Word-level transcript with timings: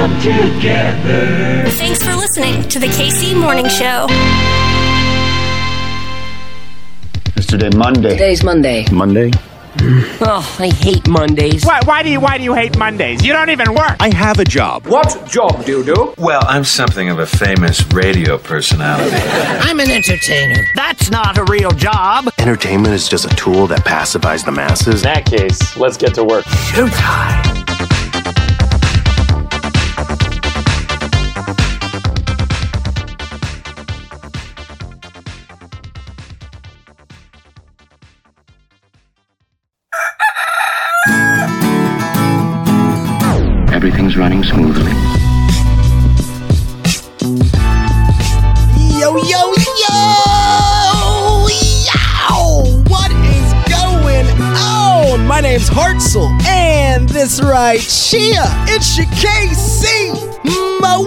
come 0.00 0.18
together. 0.20 1.68
Thanks 1.72 2.02
for 2.02 2.14
listening 2.14 2.66
to 2.70 2.78
the 2.78 2.86
KC 2.86 3.38
Morning 3.38 3.68
Show. 3.68 4.06
It's 7.36 7.46
today 7.46 7.68
Monday. 7.76 8.12
Today's 8.12 8.42
Monday. 8.42 8.86
Monday. 8.90 9.30
Oh, 10.22 10.56
I 10.58 10.68
hate 10.68 11.06
Mondays. 11.06 11.66
Why, 11.66 11.80
why 11.84 12.02
do 12.02 12.08
you 12.08 12.18
why 12.18 12.38
do 12.38 12.44
you 12.44 12.54
hate 12.54 12.78
Mondays? 12.78 13.22
You 13.22 13.34
don't 13.34 13.50
even 13.50 13.74
work. 13.74 13.96
I 14.00 14.12
have 14.14 14.38
a 14.38 14.44
job. 14.44 14.86
What 14.86 15.28
job 15.28 15.66
do 15.66 15.78
you 15.78 15.84
do? 15.84 16.14
Well, 16.16 16.42
I'm 16.46 16.64
something 16.64 17.10
of 17.10 17.18
a 17.18 17.26
famous 17.26 17.84
radio 17.92 18.38
personality. 18.38 19.14
I'm 19.14 19.80
an 19.80 19.90
entertainer. 19.90 20.64
That's 20.74 21.10
not 21.10 21.36
a 21.36 21.44
real 21.44 21.72
job. 21.72 22.30
Entertainment 22.38 22.94
is 22.94 23.06
just 23.06 23.30
a 23.30 23.36
tool 23.36 23.66
that 23.66 23.84
pacifies 23.84 24.44
the 24.44 24.52
masses. 24.52 25.02
In 25.02 25.12
that 25.12 25.26
case, 25.26 25.76
let's 25.76 25.98
get 25.98 26.14
to 26.14 26.24
work. 26.24 26.46
Showtime. 26.46 27.60
Everything's 44.10 44.16
running 44.16 44.42
smoothly. 44.42 44.92
Yo, 48.98 49.16
yo, 49.16 49.54
yo! 49.78 50.00
What 52.88 53.12
is 53.12 53.52
going 53.70 54.26
on? 54.56 55.26
My 55.26 55.40
name's 55.40 55.68
Hartzell, 55.70 56.28
and 56.44 57.08
this 57.08 57.40
right 57.40 57.80
here, 57.80 58.42
it's 58.66 58.96
your 58.96 59.06
KC 59.06 60.12
Mo 60.80 61.06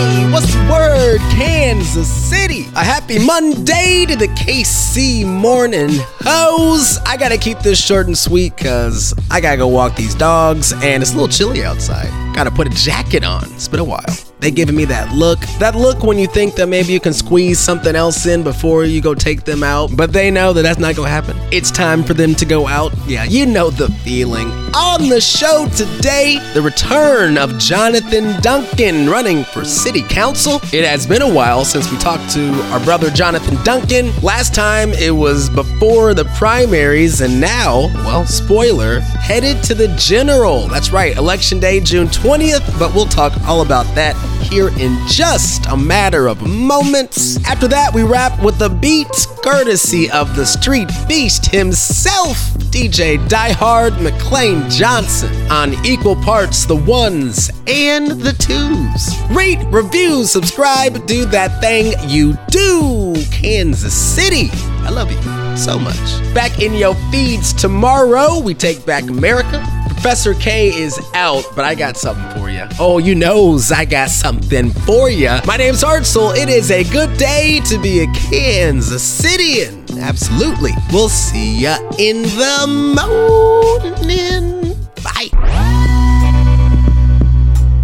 baby! 0.00 0.32
What's 0.32 0.52
the 0.52 0.68
word, 0.70 1.18
Kansas 1.32 2.08
City? 2.08 2.66
A 2.76 2.84
happy 2.84 3.18
Monday 3.18 4.06
to 4.06 4.16
the 4.16 4.28
KC 4.28 5.26
morning 5.26 5.88
hoes. 6.20 6.98
I 7.06 7.16
gotta 7.16 7.38
keep 7.38 7.58
this 7.60 7.82
short 7.82 8.06
and 8.06 8.16
sweet 8.16 8.56
because 8.56 9.14
I 9.30 9.40
gotta 9.40 9.56
go 9.56 9.68
walk 9.68 9.96
these 9.96 10.14
dogs, 10.14 10.72
and 10.72 11.02
it's 11.02 11.12
a 11.12 11.14
little 11.14 11.28
chilly 11.28 11.64
outside. 11.64 12.08
Gotta 12.34 12.50
put 12.50 12.66
a 12.66 12.70
jacket 12.70 13.24
on. 13.24 13.44
It's 13.52 13.68
been 13.68 13.80
a 13.80 13.84
while. 13.84 14.29
They 14.40 14.50
giving 14.50 14.74
me 14.74 14.86
that 14.86 15.14
look. 15.14 15.38
That 15.58 15.74
look 15.74 16.02
when 16.02 16.18
you 16.18 16.26
think 16.26 16.54
that 16.54 16.66
maybe 16.66 16.94
you 16.94 17.00
can 17.00 17.12
squeeze 17.12 17.58
something 17.58 17.94
else 17.94 18.24
in 18.24 18.42
before 18.42 18.84
you 18.84 19.02
go 19.02 19.14
take 19.14 19.44
them 19.44 19.62
out, 19.62 19.94
but 19.94 20.14
they 20.14 20.30
know 20.30 20.54
that 20.54 20.62
that's 20.62 20.78
not 20.78 20.96
gonna 20.96 21.10
happen. 21.10 21.36
It's 21.52 21.70
time 21.70 22.02
for 22.02 22.14
them 22.14 22.34
to 22.36 22.46
go 22.46 22.66
out. 22.66 22.92
Yeah, 23.06 23.24
you 23.24 23.44
know 23.44 23.68
the 23.68 23.88
feeling. 24.02 24.48
On 24.74 25.08
the 25.08 25.20
show 25.20 25.68
today, 25.76 26.38
the 26.54 26.62
return 26.62 27.36
of 27.36 27.50
Johnathan 27.52 28.40
Duncan 28.40 29.10
running 29.10 29.44
for 29.44 29.64
city 29.64 30.02
council. 30.02 30.60
It 30.72 30.86
has 30.86 31.06
been 31.06 31.22
a 31.22 31.32
while 31.32 31.66
since 31.66 31.90
we 31.90 31.98
talked 31.98 32.30
to 32.32 32.50
our 32.72 32.80
brother 32.80 33.08
Johnathan 33.10 33.62
Duncan. 33.62 34.10
Last 34.22 34.54
time 34.54 34.90
it 34.94 35.10
was 35.10 35.50
before 35.50 36.14
the 36.14 36.24
primaries, 36.36 37.20
and 37.20 37.40
now, 37.40 37.88
well, 38.06 38.24
spoiler, 38.24 39.00
headed 39.00 39.62
to 39.64 39.74
the 39.74 39.88
general. 39.98 40.66
That's 40.68 40.92
right, 40.92 41.14
election 41.16 41.60
day, 41.60 41.80
June 41.80 42.06
20th, 42.06 42.78
but 42.78 42.94
we'll 42.94 43.04
talk 43.04 43.32
all 43.46 43.60
about 43.60 43.84
that 43.96 44.16
here 44.42 44.68
in 44.78 44.98
just 45.06 45.66
a 45.66 45.76
matter 45.76 46.26
of 46.26 46.42
moments. 46.42 47.36
After 47.46 47.68
that, 47.68 47.94
we 47.94 48.02
wrap 48.02 48.42
with 48.42 48.58
the 48.58 48.68
beats 48.68 49.26
courtesy 49.42 50.10
of 50.10 50.36
the 50.36 50.44
street 50.44 50.88
beast 51.08 51.46
himself, 51.46 52.36
DJ 52.70 53.18
Diehard 53.28 53.90
McClain 53.92 54.70
Johnson, 54.70 55.34
on 55.50 55.74
equal 55.84 56.16
parts 56.16 56.64
the 56.64 56.76
ones 56.76 57.50
and 57.66 58.10
the 58.10 58.32
twos. 58.32 59.20
Rate, 59.30 59.64
review, 59.72 60.24
subscribe, 60.24 61.06
do 61.06 61.24
that 61.26 61.60
thing 61.60 61.94
you 62.08 62.36
do, 62.50 63.14
Kansas 63.30 63.94
City. 63.94 64.48
I 64.82 64.90
love 64.90 65.10
you 65.10 65.56
so 65.56 65.78
much. 65.78 66.34
Back 66.34 66.60
in 66.60 66.74
your 66.74 66.94
feeds 67.10 67.52
tomorrow, 67.52 68.38
we 68.40 68.54
take 68.54 68.84
back 68.84 69.04
America. 69.04 69.79
Professor 70.02 70.32
K 70.32 70.68
is 70.68 70.98
out, 71.12 71.44
but 71.54 71.66
I 71.66 71.74
got 71.74 71.94
something 71.94 72.40
for 72.40 72.48
you. 72.48 72.66
Oh, 72.78 72.96
you 72.96 73.14
knows 73.14 73.70
I 73.70 73.84
got 73.84 74.08
something 74.08 74.70
for 74.70 75.10
you. 75.10 75.28
My 75.44 75.58
name's 75.58 75.84
Hartzell. 75.84 76.34
It 76.34 76.48
is 76.48 76.70
a 76.70 76.84
good 76.84 77.18
day 77.18 77.60
to 77.66 77.78
be 77.78 78.00
a 78.00 78.06
Kansas 78.14 79.02
Citian. 79.02 80.00
Absolutely. 80.00 80.70
We'll 80.90 81.10
see 81.10 81.60
ya 81.60 81.76
in 81.98 82.22
the 82.22 82.66
morning. 82.96 84.74
Bye. 85.04 85.28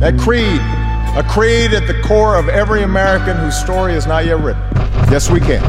That 0.01 0.19
creed, 0.19 0.63
a 1.19 1.23
creed 1.29 1.75
at 1.75 1.87
the 1.87 2.01
core 2.03 2.39
of 2.39 2.49
every 2.49 2.83
American 2.83 3.37
whose 3.37 3.61
story 3.61 3.93
is 3.93 4.07
not 4.07 4.25
yet 4.25 4.41
written. 4.41 4.63
Yes, 5.11 5.29
we 5.29 5.39
can. 5.39 5.61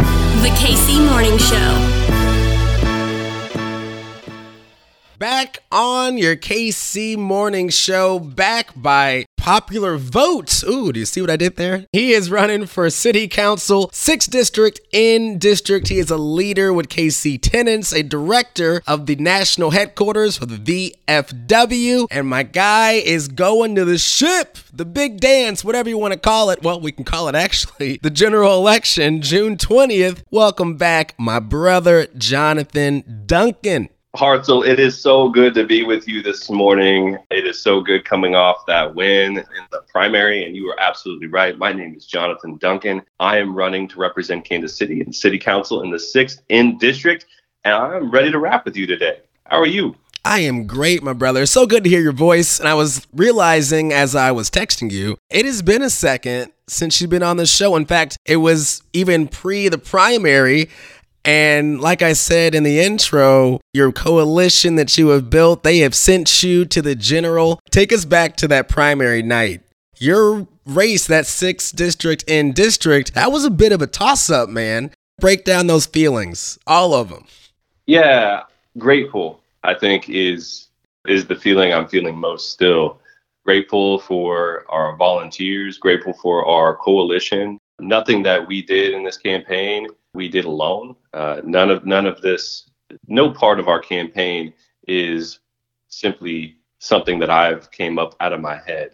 The 0.42 0.50
KC 0.56 1.06
Morning 1.10 1.38
Show. 1.38 2.27
Back 5.18 5.64
on 5.72 6.20
your 6.20 6.36
KC 6.36 7.18
morning 7.18 7.70
show, 7.70 8.20
back 8.20 8.70
by 8.76 9.26
popular 9.36 9.98
vote. 9.98 10.64
Ooh, 10.64 10.92
do 10.92 11.00
you 11.00 11.08
see 11.08 11.22
what 11.22 11.32
I 11.32 11.38
did 11.38 11.56
there? 11.56 11.88
He 11.92 12.12
is 12.12 12.30
running 12.30 12.68
for 12.68 12.88
city 12.92 13.28
council, 13.28 13.88
6th 13.88 14.30
district 14.30 14.80
in 14.92 15.40
district. 15.40 15.88
He 15.88 15.98
is 15.98 16.12
a 16.12 16.18
leader 16.18 16.72
with 16.72 16.90
KC 16.90 17.42
Tenants, 17.42 17.94
a 17.94 18.04
director 18.04 18.84
of 18.86 19.08
the 19.08 19.16
national 19.16 19.72
headquarters 19.72 20.38
for 20.38 20.46
the 20.46 20.92
VFW. 21.08 22.06
And 22.12 22.28
my 22.28 22.44
guy 22.44 22.92
is 22.92 23.28
going 23.28 23.74
to 23.74 23.86
the 23.86 23.98
ship, 23.98 24.60
the 24.72 24.86
big 24.86 25.20
dance, 25.20 25.66
whatever 25.66 25.90
you 25.90 25.98
want 25.98 26.14
to 26.14 26.20
call 26.20 26.52
it. 26.52 26.62
Well, 26.62 26.80
we 26.80 26.92
can 26.92 27.06
call 27.06 27.28
it 27.28 27.34
actually 27.34 27.98
the 28.04 28.12
general 28.12 28.54
election, 28.54 29.24
June 29.24 29.58
20th. 29.58 30.22
Welcome 30.30 30.78
back, 30.78 31.16
my 31.18 31.40
brother, 31.40 32.06
Johnathan 32.06 33.26
Duncan. 33.26 33.90
Hartzell, 34.18 34.68
it 34.68 34.80
is 34.80 35.00
so 35.00 35.30
good 35.30 35.54
to 35.54 35.64
be 35.64 35.84
with 35.84 36.08
you 36.08 36.24
this 36.24 36.50
morning. 36.50 37.20
It 37.30 37.46
is 37.46 37.62
so 37.62 37.82
good 37.82 38.04
coming 38.04 38.34
off 38.34 38.66
that 38.66 38.96
win 38.96 39.38
in 39.38 39.46
the 39.72 39.84
primary, 39.90 40.44
and 40.44 40.56
you 40.56 40.68
are 40.72 40.80
absolutely 40.80 41.28
right. 41.28 41.56
My 41.56 41.72
name 41.72 41.94
is 41.94 42.08
Johnathan 42.08 42.60
Duncan. 42.60 43.04
I 43.20 43.38
am 43.38 43.56
running 43.56 43.88
to 43.90 44.00
represent 44.00 44.44
Kansas 44.44 44.76
City 44.76 45.02
in 45.02 45.14
City 45.14 45.38
Council 45.38 45.84
in 45.84 45.92
the 45.92 45.98
6th 45.98 46.42
in 46.50 46.80
District, 46.80 47.28
and 47.64 47.76
I'm 47.76 48.10
ready 48.10 48.32
to 48.32 48.40
rap 48.40 48.66
with 48.66 48.76
you 48.76 48.88
today. 48.88 49.20
How 49.46 49.60
are 49.60 49.68
you? 49.68 49.96
I 50.26 50.40
am 50.40 50.66
great, 50.66 51.04
my 51.04 51.14
brother. 51.14 51.46
So 51.46 51.68
good 51.68 51.84
to 51.84 51.90
hear 51.90 52.02
your 52.02 52.12
voice. 52.12 52.60
And 52.60 52.68
I 52.68 52.74
was 52.74 53.08
realizing 53.14 53.94
as 53.94 54.16
I 54.16 54.32
was 54.32 54.50
texting 54.50 54.92
you, 54.92 55.18
it 55.30 55.46
has 55.46 55.62
been 55.62 55.84
a 55.84 55.92
second 55.92 56.52
since 56.68 57.00
you've 57.00 57.10
been 57.10 57.24
on 57.24 57.38
the 57.38 57.46
show. 57.46 57.76
In 57.76 57.86
fact, 57.86 58.18
it 58.26 58.38
was 58.38 58.82
even 58.94 59.28
pre 59.28 59.70
the 59.70 59.78
primary. 59.78 60.70
And 61.28 61.82
like 61.82 62.02
I 62.02 62.14
said 62.14 62.56
in 62.56 62.64
the 62.64 62.80
intro, 62.80 63.60
your 63.74 63.92
coalition 63.92 64.78
that 64.78 64.98
you 64.98 65.10
have 65.10 65.30
built, 65.30 65.62
they 65.62 65.80
have 65.80 65.94
sent 65.94 66.42
you 66.42 66.64
to 66.68 66.82
the 66.82 66.96
general. 66.96 67.60
Take 67.70 67.92
us 67.92 68.06
back 68.06 68.38
to 68.38 68.48
that 68.48 68.70
primary 68.70 69.22
night. 69.22 69.62
Your 69.98 70.48
race, 70.66 71.06
that 71.08 71.26
sixth 71.26 71.76
district 71.76 72.24
in 72.28 72.54
district, 72.54 73.14
that 73.16 73.30
was 73.30 73.44
a 73.44 73.50
bit 73.50 73.74
of 73.74 73.82
a 73.82 73.88
toss 73.88 74.30
up, 74.30 74.48
man. 74.48 74.92
Break 75.20 75.44
down 75.44 75.68
those 75.68 75.86
feelings, 75.86 76.60
all 76.66 76.94
of 76.94 77.10
them. 77.10 77.26
Yeah, 77.88 78.44
grateful, 78.78 79.42
I 79.66 79.74
think, 79.74 80.10
is 80.10 80.70
is 81.10 81.26
the 81.26 81.36
feeling 81.36 81.74
I'm 81.74 81.90
feeling 81.90 82.16
most 82.16 82.54
still. 82.54 83.02
Grateful 83.44 84.00
for 84.00 84.64
our 84.70 84.96
volunteers, 84.96 85.78
grateful 85.78 86.14
for 86.14 86.46
our 86.46 86.78
coalition. 86.78 87.60
Nothing 87.80 88.24
that 88.24 88.48
we 88.48 88.62
did 88.62 88.94
in 88.94 89.04
this 89.04 89.18
campaign 89.18 89.88
we 90.18 90.28
did 90.28 90.44
alone. 90.44 90.96
Uh, 91.18 91.42
none 91.44 91.72
of 91.72 91.84
none 91.84 92.06
of 92.06 92.22
this, 92.22 92.70
no 93.08 93.32
part 93.32 93.60
of 93.60 93.68
our 93.68 93.80
campaign 93.80 94.54
is 94.88 95.40
simply 95.88 96.58
something 96.78 97.18
that 97.18 97.32
I've 97.32 97.72
came 97.72 97.98
up 97.98 98.16
out 98.20 98.34
of 98.34 98.40
my 98.40 98.58
head. 98.58 98.92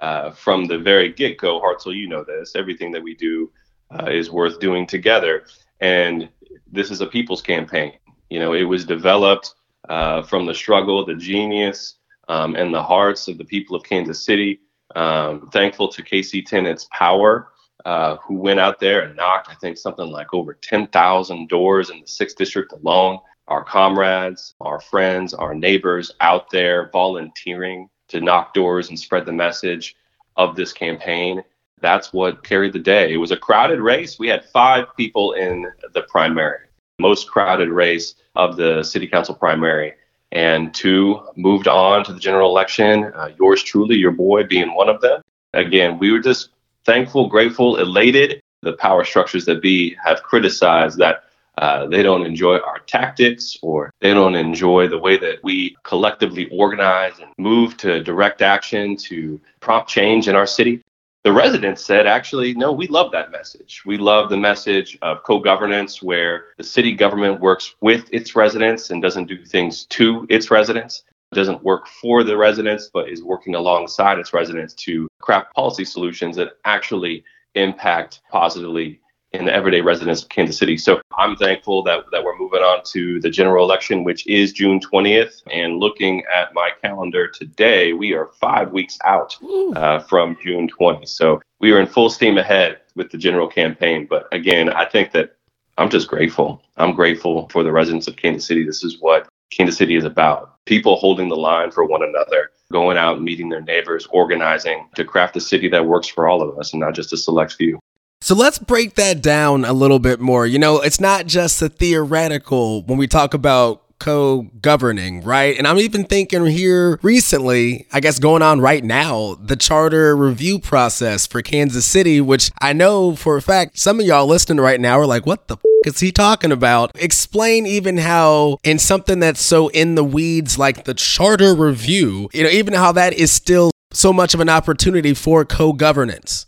Uh, 0.00 0.32
from 0.32 0.64
the 0.64 0.78
very 0.78 1.12
get 1.12 1.38
go, 1.38 1.60
Hartzell, 1.60 1.94
you 1.94 2.08
know 2.08 2.24
this. 2.24 2.56
Everything 2.56 2.90
that 2.90 3.02
we 3.02 3.14
do 3.14 3.52
uh, 3.94 4.10
is 4.10 4.32
worth 4.32 4.58
doing 4.58 4.84
together, 4.84 5.44
and 5.78 6.28
this 6.72 6.90
is 6.90 7.02
a 7.02 7.06
people's 7.06 7.40
campaign. 7.42 7.92
You 8.30 8.40
know, 8.40 8.52
it 8.52 8.64
was 8.64 8.84
developed 8.84 9.54
uh, 9.88 10.22
from 10.22 10.46
the 10.46 10.54
struggle, 10.54 11.06
the 11.06 11.14
genius, 11.14 11.98
um, 12.28 12.56
and 12.56 12.74
the 12.74 12.82
hearts 12.82 13.28
of 13.28 13.38
the 13.38 13.44
people 13.44 13.76
of 13.76 13.84
Kansas 13.84 14.24
City. 14.24 14.58
Um, 14.96 15.48
thankful 15.52 15.86
to 15.86 16.02
KC 16.02 16.44
Tenants 16.44 16.88
Power 16.90 17.52
uh, 17.84 18.16
who 18.16 18.34
went 18.34 18.60
out 18.60 18.80
there 18.80 19.02
and 19.02 19.16
knocked, 19.16 19.48
I 19.48 19.54
think, 19.54 19.78
something 19.78 20.10
like 20.10 20.32
over 20.34 20.54
10,000 20.54 21.48
doors 21.48 21.90
in 21.90 22.00
the 22.00 22.06
6th 22.06 22.36
District 22.36 22.72
alone. 22.72 23.18
Our 23.48 23.64
comrades, 23.64 24.54
our 24.60 24.80
friends, 24.80 25.34
our 25.34 25.54
neighbors 25.54 26.12
out 26.20 26.50
there 26.50 26.88
volunteering 26.92 27.88
to 28.08 28.20
knock 28.20 28.54
doors 28.54 28.88
and 28.88 28.98
spread 28.98 29.26
the 29.26 29.32
message 29.32 29.96
of 30.36 30.56
this 30.56 30.72
campaign. 30.72 31.42
That's 31.80 32.12
what 32.12 32.44
carried 32.44 32.72
the 32.74 32.78
day. 32.78 33.12
It 33.12 33.16
was 33.16 33.30
a 33.30 33.36
crowded 33.36 33.80
race. 33.80 34.18
We 34.18 34.28
had 34.28 34.44
five 34.44 34.86
people 34.96 35.32
in 35.32 35.66
the 35.94 36.02
primary, 36.02 36.66
most 36.98 37.28
crowded 37.28 37.70
race 37.70 38.14
of 38.36 38.56
the 38.56 38.82
city 38.82 39.06
council 39.06 39.34
primary. 39.34 39.94
and 40.32 40.72
two 40.72 41.20
moved 41.36 41.66
on 41.66 42.04
to 42.04 42.12
the 42.12 42.20
general 42.20 42.50
election. 42.50 43.04
Uh, 43.04 43.30
yours 43.38 43.62
truly, 43.62 43.96
your 43.96 44.12
boy, 44.12 44.44
being 44.44 44.74
one 44.74 44.88
of 44.88 45.00
them. 45.00 45.22
Again, 45.54 45.98
we 45.98 46.12
were 46.12 46.20
just 46.20 46.50
thankful, 46.90 47.28
grateful, 47.28 47.76
elated. 47.76 48.42
The 48.62 48.72
power 48.72 49.04
structures 49.04 49.44
that 49.44 49.62
be 49.62 49.94
have 50.04 50.24
criticized 50.24 50.98
that 50.98 51.22
uh, 51.58 51.86
they 51.86 52.02
don't 52.02 52.26
enjoy 52.26 52.58
our 52.58 52.80
tactics 52.80 53.56
or 53.62 53.92
they 54.00 54.12
don't 54.12 54.34
enjoy 54.34 54.88
the 54.88 54.98
way 54.98 55.16
that 55.16 55.38
we 55.44 55.76
collectively 55.84 56.48
organize 56.50 57.12
and 57.20 57.32
move 57.38 57.76
to 57.76 58.02
direct 58.02 58.42
action 58.42 58.96
to 58.96 59.40
prompt 59.60 59.88
change 59.88 60.26
in 60.26 60.34
our 60.34 60.48
city. 60.48 60.82
The 61.22 61.32
residents 61.32 61.84
said, 61.84 62.08
actually, 62.08 62.54
no, 62.54 62.72
we 62.72 62.88
love 62.88 63.12
that 63.12 63.30
message. 63.30 63.82
We 63.86 63.96
love 63.96 64.28
the 64.28 64.38
message 64.38 64.98
of 65.00 65.22
co 65.22 65.38
governance 65.38 66.02
where 66.02 66.46
the 66.56 66.64
city 66.64 66.92
government 66.92 67.40
works 67.40 67.76
with 67.80 68.12
its 68.12 68.34
residents 68.34 68.90
and 68.90 69.00
doesn't 69.00 69.26
do 69.26 69.44
things 69.44 69.84
to 69.96 70.26
its 70.28 70.50
residents, 70.50 71.04
doesn't 71.32 71.62
work 71.62 71.86
for 71.86 72.24
the 72.24 72.36
residents, 72.36 72.90
but 72.92 73.08
is 73.08 73.22
working 73.22 73.54
alongside 73.54 74.18
its 74.18 74.32
residents 74.32 74.74
to 74.74 75.08
craft 75.20 75.54
policy 75.54 75.84
solutions 75.84 76.36
that 76.36 76.52
actually 76.64 77.24
impact 77.54 78.20
positively 78.30 79.00
in 79.32 79.44
the 79.44 79.52
everyday 79.52 79.80
residents 79.80 80.22
of 80.22 80.28
Kansas 80.28 80.58
City. 80.58 80.76
So 80.76 81.00
I'm 81.16 81.36
thankful 81.36 81.84
that, 81.84 82.04
that 82.10 82.24
we're 82.24 82.36
moving 82.36 82.60
on 82.60 82.82
to 82.86 83.20
the 83.20 83.30
general 83.30 83.64
election, 83.64 84.02
which 84.02 84.26
is 84.26 84.52
June 84.52 84.80
20th. 84.80 85.42
And 85.52 85.76
looking 85.76 86.24
at 86.34 86.52
my 86.52 86.70
calendar 86.82 87.28
today, 87.28 87.92
we 87.92 88.12
are 88.12 88.30
five 88.40 88.72
weeks 88.72 88.98
out 89.04 89.36
uh, 89.76 90.00
from 90.00 90.36
June 90.42 90.68
20th. 90.68 91.08
So 91.08 91.40
we 91.60 91.70
are 91.72 91.80
in 91.80 91.86
full 91.86 92.10
steam 92.10 92.38
ahead 92.38 92.80
with 92.96 93.10
the 93.10 93.18
general 93.18 93.46
campaign. 93.46 94.06
But 94.10 94.26
again, 94.32 94.68
I 94.68 94.84
think 94.84 95.12
that 95.12 95.36
I'm 95.78 95.90
just 95.90 96.08
grateful. 96.08 96.60
I'm 96.76 96.94
grateful 96.94 97.48
for 97.50 97.62
the 97.62 97.72
residents 97.72 98.08
of 98.08 98.16
Kansas 98.16 98.46
City. 98.46 98.64
This 98.64 98.82
is 98.82 99.00
what 99.00 99.28
Kansas 99.50 99.76
City 99.76 99.96
is 99.96 100.04
about 100.04 100.54
people 100.66 100.96
holding 100.96 101.28
the 101.28 101.36
line 101.36 101.70
for 101.70 101.84
one 101.84 102.02
another, 102.02 102.50
going 102.72 102.96
out 102.96 103.20
meeting 103.20 103.48
their 103.48 103.60
neighbors, 103.60 104.06
organizing 104.10 104.88
to 104.94 105.04
craft 105.04 105.36
a 105.36 105.40
city 105.40 105.68
that 105.68 105.86
works 105.86 106.06
for 106.06 106.28
all 106.28 106.42
of 106.42 106.56
us 106.58 106.72
and 106.72 106.80
not 106.80 106.94
just 106.94 107.12
a 107.12 107.16
select 107.16 107.52
few. 107.52 107.78
So 108.22 108.34
let's 108.34 108.58
break 108.58 108.94
that 108.94 109.22
down 109.22 109.64
a 109.64 109.72
little 109.72 109.98
bit 109.98 110.20
more. 110.20 110.46
You 110.46 110.58
know, 110.58 110.80
it's 110.80 111.00
not 111.00 111.26
just 111.26 111.58
the 111.58 111.68
theoretical 111.68 112.82
when 112.82 112.98
we 112.98 113.06
talk 113.06 113.32
about 113.32 113.82
co 113.98 114.42
governing, 114.60 115.22
right? 115.22 115.56
And 115.56 115.66
I'm 115.66 115.78
even 115.78 116.04
thinking 116.04 116.44
here 116.46 116.98
recently, 117.02 117.86
I 117.92 118.00
guess 118.00 118.18
going 118.18 118.42
on 118.42 118.60
right 118.60 118.82
now, 118.82 119.36
the 119.40 119.56
charter 119.56 120.16
review 120.16 120.58
process 120.58 121.26
for 121.26 121.40
Kansas 121.40 121.86
City, 121.86 122.20
which 122.20 122.50
I 122.60 122.72
know 122.72 123.14
for 123.14 123.36
a 123.36 123.42
fact 123.42 123.78
some 123.78 124.00
of 124.00 124.06
y'all 124.06 124.26
listening 124.26 124.60
right 124.60 124.80
now 124.80 124.98
are 124.98 125.06
like, 125.06 125.24
what 125.24 125.48
the 125.48 125.54
f- 125.54 125.62
is 125.86 126.00
he 126.00 126.12
talking 126.12 126.52
about? 126.52 126.92
Explain 126.94 127.66
even 127.66 127.98
how, 127.98 128.58
in 128.62 128.78
something 128.78 129.18
that's 129.20 129.40
so 129.40 129.68
in 129.68 129.94
the 129.94 130.04
weeds 130.04 130.58
like 130.58 130.84
the 130.84 130.94
charter 130.94 131.54
review, 131.54 132.28
you 132.32 132.42
know, 132.42 132.50
even 132.50 132.74
how 132.74 132.92
that 132.92 133.14
is 133.14 133.32
still 133.32 133.70
so 133.92 134.12
much 134.12 134.34
of 134.34 134.40
an 134.40 134.48
opportunity 134.48 135.14
for 135.14 135.44
co 135.44 135.72
governance. 135.72 136.46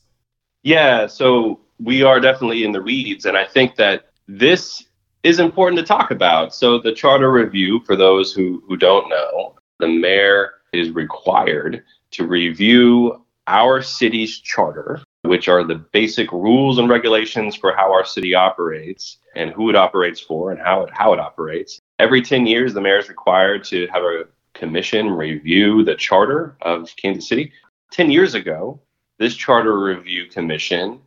Yeah, 0.63 1.07
so 1.07 1.61
we 1.81 2.03
are 2.03 2.21
definitely 2.21 2.65
in 2.65 2.73
the 2.73 2.83
weeds. 2.83 3.25
And 3.25 3.37
I 3.37 3.45
think 3.45 3.77
that 3.77 4.11
this 4.29 4.85
is 5.23 5.39
important 5.39 5.79
to 5.79 5.85
talk 5.85 6.11
about. 6.11 6.55
So, 6.55 6.79
the 6.79 6.93
charter 6.93 7.33
review, 7.33 7.81
for 7.87 7.97
those 7.97 8.33
who, 8.33 8.63
who 8.69 8.77
don't 8.77 9.09
know, 9.09 9.55
the 9.79 9.89
mayor 9.89 10.53
is 10.73 10.91
required 10.91 11.83
to 12.13 12.27
review 12.27 13.23
our 13.47 13.83
city's 13.83 14.39
charter, 14.39 15.01
which 15.23 15.49
are 15.49 15.65
the 15.65 15.75
basic 15.75 16.31
rules 16.33 16.79
and 16.79 16.89
regulations 16.89 17.57
for 17.57 17.75
how 17.75 17.93
our 17.93 18.05
city 18.05 18.35
operates 18.35 19.19
and 19.35 19.51
who 19.51 19.71
it 19.71 19.77
operates 19.77 20.21
for 20.21 20.51
and 20.51 20.61
how 20.61 20.83
it, 20.83 20.91
how 20.93 21.13
it 21.13 21.21
operates. 21.21 21.81
Every 21.99 22.23
10 22.23 22.47
years, 22.47 22.75
the 22.75 22.81
mayor 22.81 22.99
is 22.99 23.09
required 23.09 23.65
to 23.65 23.87
have 23.89 24.03
a 24.03 24.25
commission 24.55 25.11
review 25.11 25.85
the 25.85 25.95
charter 25.95 26.57
of 26.63 26.91
Kansas 26.97 27.29
City. 27.29 27.53
10 27.93 28.11
years 28.11 28.35
ago, 28.35 28.81
this 29.19 29.35
charter 29.35 29.79
review 29.79 30.27
commission 30.27 31.01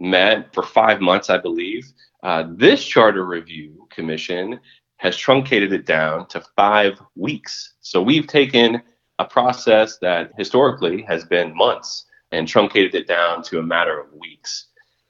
met 0.00 0.52
for 0.54 0.62
five 0.62 1.00
months, 1.00 1.30
I 1.30 1.38
believe. 1.38 1.92
Uh, 2.22 2.44
this 2.50 2.84
charter 2.84 3.24
review 3.24 3.86
commission 3.90 4.60
has 4.96 5.16
truncated 5.16 5.72
it 5.72 5.86
down 5.86 6.26
to 6.28 6.44
five 6.56 7.00
weeks. 7.14 7.74
So 7.80 8.02
we've 8.02 8.26
taken 8.26 8.82
a 9.18 9.24
process 9.24 9.98
that 9.98 10.32
historically 10.36 11.02
has 11.02 11.24
been 11.24 11.56
months 11.56 12.06
and 12.32 12.46
truncated 12.46 12.94
it 12.94 13.06
down 13.06 13.42
to 13.44 13.58
a 13.58 13.62
matter 13.62 13.98
of 13.98 14.12
weeks. 14.12 14.66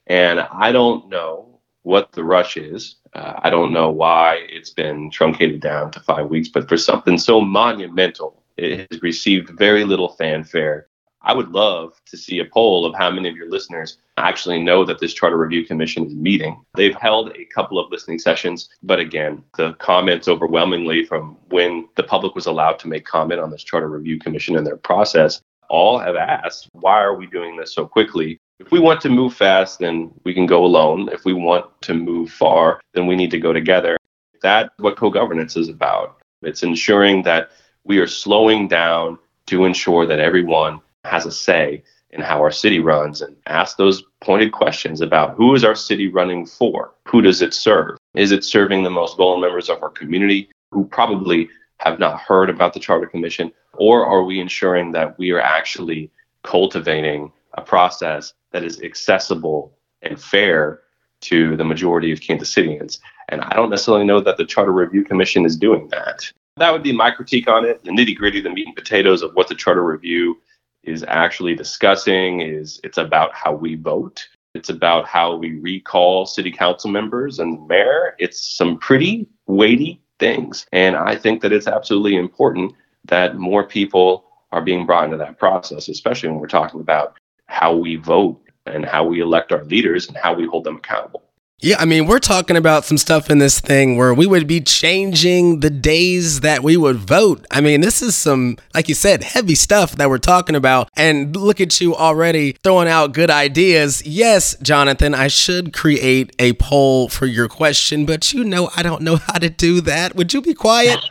And 0.07 0.41
I 0.41 0.73
don't 0.73 1.09
know 1.09 1.48
what 1.89 2.13
the 2.13 2.23
rush 2.23 2.59
is. 2.59 2.97
Uh, 3.15 3.33
I 3.39 3.49
don't 3.49 3.73
know 3.73 3.89
why 3.89 4.47
it's 4.51 4.69
been 4.69 5.11
truncated 5.11 5.63
down 5.63 5.91
to 5.93 6.01
five 6.01 6.29
weeks, 6.29 6.49
but 6.49 6.69
for 6.69 6.77
something 6.77 7.17
so 7.17 7.41
monumental, 7.41 8.43
it 8.59 8.87
has 8.91 9.03
received 9.03 9.59
very 9.59 9.85
little 9.85 10.11
fanfare. 10.11 10.89
I 11.23 11.33
would 11.33 11.49
love 11.49 11.95
to 12.11 12.19
see 12.19 12.41
a 12.41 12.45
poll 12.45 12.85
of 12.85 12.95
how 12.95 13.11
many 13.11 13.31
of 13.31 13.37
your 13.37 13.49
listeners 13.49 13.97
actually 14.19 14.63
know 14.63 14.85
that 14.85 14.99
this 14.99 15.15
Charter 15.15 15.39
Review 15.39 15.65
Commission 15.65 16.05
is 16.05 16.15
meeting. 16.15 16.63
They've 16.75 16.95
held 16.95 17.31
a 17.31 17.47
couple 17.47 17.79
of 17.79 17.91
listening 17.91 18.19
sessions, 18.19 18.69
but 18.83 19.01
again, 19.01 19.43
the 19.57 19.73
comments 19.75 20.29
overwhelmingly 20.29 21.07
from 21.07 21.39
when 21.49 21.89
the 21.97 22.03
public 22.03 22.35
was 22.35 22.45
allowed 22.45 22.79
to 22.81 22.89
make 22.89 23.07
comment 23.07 23.41
on 23.41 23.51
this 23.51 23.65
Charter 23.65 23.89
Review 23.89 24.19
Commission 24.19 24.59
and 24.59 24.67
their 24.67 24.77
process 24.77 25.41
all 25.71 25.99
have 25.99 26.17
asked, 26.17 26.69
why 26.73 27.01
are 27.01 27.17
we 27.17 27.27
doing 27.27 27.57
this 27.57 27.75
so 27.75 27.87
quickly? 27.87 28.39
If 28.61 28.73
we 28.73 28.81
want 28.81 29.01
to 29.03 29.09
move 29.09 29.35
fast, 29.35 29.79
then 29.79 30.11
we 30.25 30.35
can 30.35 30.45
go 30.45 30.65
alone. 30.65 31.09
If 31.13 31.25
we 31.25 31.33
want 31.33 31.67
to 31.83 31.95
move 31.95 32.31
far, 32.31 32.81
then 32.93 33.07
we 33.07 33.15
need 33.15 33.31
to 33.31 33.39
go 33.39 33.53
together. 33.53 33.97
That's 34.43 34.71
what 34.79 34.97
co 34.97 35.11
governance 35.11 35.57
is 35.57 35.69
about. 35.69 36.17
It's 36.43 36.65
ensuring 36.65 37.23
that 37.23 37.51
we 37.85 37.99
are 37.99 38.07
slowing 38.07 38.67
down 38.67 39.19
to 39.47 39.65
ensure 39.65 40.07
that 40.07 40.19
everyone 40.19 40.81
has 41.05 41.25
a 41.25 41.33
say 41.33 41.85
in 42.11 42.21
how 42.21 42.39
our 42.39 42.51
city 42.51 42.81
runs 42.81 43.23
and 43.23 43.37
ask 43.47 43.77
those 43.77 44.03
pointed 44.21 44.51
questions 44.51 45.01
about 45.01 45.37
who 45.37 45.55
is 45.55 45.65
our 45.65 45.75
city 45.75 46.09
running 46.09 46.45
for? 46.45 46.95
Who 47.07 47.23
does 47.23 47.43
it 47.43 47.55
serve? 47.55 47.97
Is 48.15 48.33
it 48.33 48.45
serving 48.45 48.83
the 48.83 48.91
most 48.91 49.17
vulnerable 49.17 49.43
members 49.43 49.69
of 49.69 49.83
our 49.83 49.91
community 49.91 50.51
who 50.73 50.85
probably 50.87 51.49
have 51.79 51.99
not 51.99 52.21
heard 52.21 52.51
about 52.51 52.75
the 52.75 52.81
Charter 52.81 53.07
Commission? 53.07 53.53
Or 53.75 54.05
are 54.05 54.25
we 54.25 54.41
ensuring 54.41 54.93
that 54.93 55.17
we 55.19 55.31
are 55.31 55.41
actually 55.41 56.11
cultivating 56.43 57.31
a 57.55 57.63
process 57.63 58.33
that 58.53 58.65
is 58.65 58.81
accessible 58.83 59.77
and 60.03 60.21
fair 60.21 60.81
to 61.21 61.57
the 61.57 61.65
majority 61.65 62.13
of 62.13 62.21
Kansas 62.21 62.53
Citians? 62.53 63.01
And 63.29 63.41
I 63.43 63.55
don't 63.55 63.71
necessarily 63.71 64.05
know 64.05 64.21
that 64.21 64.37
the 64.37 64.45
Charter 64.45 64.73
Review 64.73 65.05
Commission 65.05 65.45
is 65.45 65.57
doing 65.57 65.89
that. 65.89 66.31
That 66.57 66.73
would 66.73 66.83
be 66.83 66.93
my 66.93 67.11
critique 67.11 67.49
on 67.49 67.65
it. 67.65 67.85
The 67.85 67.91
nitty 67.91 68.17
gritty, 68.17 68.41
the 68.41 68.51
meat 68.51 68.67
and 68.67 68.77
potatoes 68.77 69.23
of 69.23 69.35
what 69.35 69.49
the 69.49 69.55
Charter 69.55 69.85
Review 69.85 70.41
is 70.83 71.05
actually 71.07 71.55
discussing 71.55 72.41
is 72.41 72.81
it's 72.83 72.99
about 72.99 73.35
how 73.35 73.53
we 73.53 73.75
vote. 73.75 74.27
It's 74.55 74.71
about 74.71 75.07
how 75.07 75.37
we 75.37 75.59
recall 75.61 76.27
city 76.27 76.51
council 76.51 76.91
members 76.91 77.39
and 77.39 77.67
mayor. 77.69 78.17
It's 78.19 78.57
some 78.57 78.79
pretty 78.79 79.29
weighty 79.47 80.01
things. 80.19 80.67
And 80.73 80.97
I 80.97 81.17
think 81.17 81.43
that 81.43 81.53
it's 81.53 81.67
absolutely 81.67 82.17
important 82.17 82.73
that 83.05 83.37
more 83.37 83.65
people 83.65 84.25
are 84.51 84.63
being 84.63 84.87
brought 84.87 85.05
into 85.05 85.19
that 85.19 85.39
process, 85.39 85.89
especially 85.89 86.31
when 86.31 86.41
we're 86.41 86.47
talking 86.47 86.81
about 86.81 87.19
how 87.47 87.77
we 87.77 87.97
vote 87.97 88.41
and 88.75 88.85
how 88.85 89.05
we 89.05 89.21
elect 89.21 89.53
our 89.53 89.65
leaders 89.65 90.09
and 90.09 90.17
how 90.17 90.35
we 90.35 90.47
hold 90.47 90.65
them 90.65 90.77
accountable. 90.77 91.28
Yeah, 91.61 91.75
I 91.81 91.87
mean, 91.87 92.07
we're 92.07 92.21
talking 92.21 92.57
about 92.57 92.85
some 92.85 92.99
stuff 92.99 93.31
in 93.31 93.39
this 93.39 93.59
thing 93.59 93.97
where 93.97 94.15
we 94.15 94.29
would 94.29 94.47
be 94.47 94.61
changing 94.61 95.59
the 95.59 95.71
days 95.71 96.39
that 96.43 96.63
we 96.63 96.77
would 96.77 96.99
vote. 96.99 97.45
I 97.51 97.61
mean, 97.61 97.81
this 97.81 98.01
is 98.01 98.15
some, 98.15 98.59
like 98.77 98.89
you 98.89 98.95
said, 98.95 99.25
heavy 99.25 99.57
stuff 99.57 99.97
that 99.97 100.09
we're 100.09 100.19
talking 100.19 100.55
about. 100.55 100.89
And 100.97 101.35
look 101.35 101.61
at 101.61 101.81
you 101.81 101.97
already 101.97 102.53
throwing 102.63 102.87
out 102.87 103.13
good 103.13 103.29
ideas. 103.29 104.07
Yes, 104.07 104.55
Johnathan, 104.59 105.17
I 105.17 105.27
should 105.27 105.73
create 105.73 106.33
a 106.39 106.53
poll 106.53 107.09
for 107.09 107.27
your 107.27 107.49
question, 107.49 108.07
but 108.07 108.33
you 108.33 108.45
know, 108.45 108.71
I 108.77 108.85
don't 108.85 109.03
know 109.03 109.17
how 109.17 109.41
to 109.41 109.51
do 109.51 109.81
that. 109.81 110.15
Would 110.15 110.33
you 110.33 110.41
be 110.41 110.55
quiet? 110.55 111.01